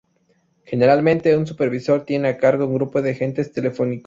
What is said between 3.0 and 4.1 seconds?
de agentes telefónicos.